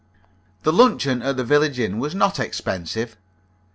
[0.63, 3.17] The luncheon at the village inn was not expensive.